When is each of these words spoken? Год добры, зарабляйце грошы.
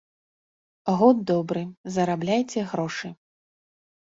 Год 1.01 1.17
добры, 1.31 1.63
зарабляйце 1.99 2.59
грошы. 2.73 3.07